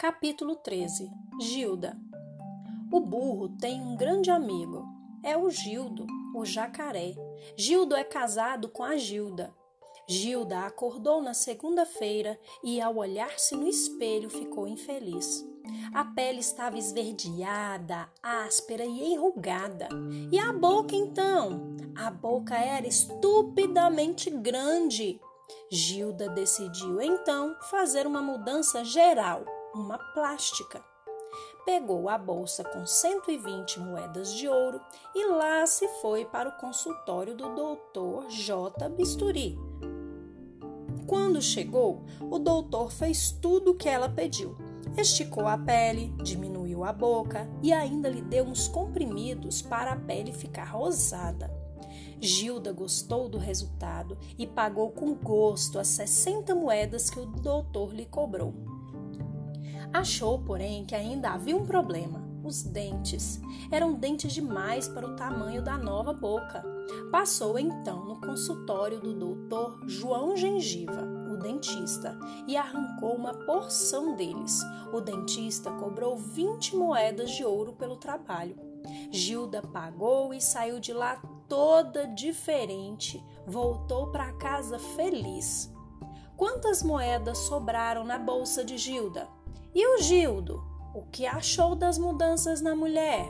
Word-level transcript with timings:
Capítulo 0.00 0.56
13 0.56 1.10
Gilda 1.38 1.94
O 2.90 3.00
burro 3.00 3.50
tem 3.50 3.82
um 3.82 3.94
grande 3.94 4.30
amigo. 4.30 4.88
É 5.22 5.36
o 5.36 5.50
Gildo, 5.50 6.06
o 6.34 6.42
jacaré. 6.42 7.12
Gildo 7.54 7.94
é 7.94 8.02
casado 8.02 8.70
com 8.70 8.82
a 8.82 8.96
Gilda. 8.96 9.54
Gilda 10.08 10.60
acordou 10.60 11.20
na 11.20 11.34
segunda-feira 11.34 12.40
e, 12.64 12.80
ao 12.80 12.96
olhar-se 12.96 13.54
no 13.54 13.68
espelho, 13.68 14.30
ficou 14.30 14.66
infeliz. 14.66 15.46
A 15.92 16.02
pele 16.02 16.40
estava 16.40 16.78
esverdeada, 16.78 18.08
áspera 18.22 18.86
e 18.86 19.12
enrugada. 19.12 19.90
E 20.32 20.38
a 20.38 20.50
boca, 20.50 20.96
então? 20.96 21.76
A 21.94 22.10
boca 22.10 22.56
era 22.56 22.88
estupidamente 22.88 24.30
grande. 24.30 25.20
Gilda 25.70 26.30
decidiu 26.30 27.02
então 27.02 27.54
fazer 27.70 28.06
uma 28.06 28.22
mudança 28.22 28.82
geral, 28.82 29.44
uma 29.74 29.98
plástica. 30.12 30.82
Pegou 31.64 32.08
a 32.08 32.18
bolsa 32.18 32.64
com 32.64 32.86
120 32.86 33.80
moedas 33.80 34.32
de 34.34 34.48
ouro 34.48 34.80
e 35.14 35.26
lá 35.26 35.66
se 35.66 35.86
foi 36.00 36.24
para 36.24 36.48
o 36.48 36.58
consultório 36.58 37.36
do 37.36 37.54
doutor 37.54 38.28
J. 38.28 38.88
Bisturi. 38.88 39.58
Quando 41.06 41.40
chegou, 41.40 42.04
o 42.20 42.38
doutor 42.38 42.90
fez 42.90 43.30
tudo 43.30 43.72
o 43.72 43.76
que 43.76 43.88
ela 43.88 44.08
pediu 44.08 44.56
Esticou 44.96 45.46
a 45.46 45.56
pele, 45.56 46.12
diminuiu 46.22 46.84
a 46.84 46.92
boca 46.92 47.48
e 47.62 47.72
ainda 47.72 48.08
lhe 48.08 48.20
deu 48.20 48.44
uns 48.44 48.66
comprimidos 48.66 49.62
para 49.62 49.92
a 49.92 49.96
pele 49.96 50.32
ficar 50.32 50.64
rosada. 50.64 51.50
Gilda 52.20 52.72
gostou 52.72 53.28
do 53.28 53.38
resultado 53.38 54.18
e 54.36 54.46
pagou 54.46 54.90
com 54.90 55.14
gosto 55.14 55.78
as 55.78 55.88
60 55.88 56.54
moedas 56.54 57.08
que 57.08 57.18
o 57.18 57.24
doutor 57.24 57.94
lhe 57.94 58.04
cobrou. 58.04 58.69
Achou, 59.92 60.38
porém, 60.38 60.84
que 60.84 60.94
ainda 60.94 61.30
havia 61.30 61.56
um 61.56 61.66
problema: 61.66 62.22
os 62.44 62.62
dentes. 62.62 63.40
Eram 63.70 63.94
dentes 63.94 64.32
demais 64.32 64.88
para 64.88 65.06
o 65.06 65.16
tamanho 65.16 65.62
da 65.62 65.76
nova 65.76 66.12
boca. 66.12 66.64
Passou 67.10 67.58
então 67.58 68.04
no 68.04 68.20
consultório 68.20 69.00
do 69.00 69.14
doutor 69.14 69.80
João 69.86 70.36
Gengiva 70.36 71.20
dentista 71.40 72.16
e 72.46 72.56
arrancou 72.56 73.14
uma 73.14 73.34
porção 73.34 74.14
deles. 74.14 74.60
O 74.92 75.00
dentista 75.00 75.70
cobrou 75.72 76.16
20 76.16 76.76
moedas 76.76 77.30
de 77.30 77.44
ouro 77.44 77.72
pelo 77.72 77.96
trabalho. 77.96 78.56
Gilda 79.10 79.62
pagou 79.62 80.32
e 80.32 80.40
saiu 80.40 80.78
de 80.78 80.92
lá 80.92 81.20
toda 81.48 82.06
diferente. 82.06 83.22
Voltou 83.46 84.10
para 84.12 84.32
casa 84.34 84.78
feliz. 84.78 85.72
Quantas 86.36 86.82
moedas 86.82 87.38
sobraram 87.38 88.04
na 88.04 88.18
bolsa 88.18 88.64
de 88.64 88.78
Gilda? 88.78 89.28
E 89.74 89.86
o 89.86 90.02
Gildo? 90.02 90.62
O 90.92 91.02
que 91.02 91.26
achou 91.26 91.76
das 91.76 91.96
mudanças 91.96 92.60
na 92.60 92.74
mulher? 92.74 93.24